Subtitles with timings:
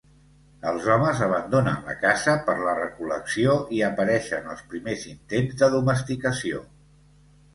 [0.69, 6.63] Els homes abandonen la caça per la recol·lecció i apareixen els primers intents de domesticació.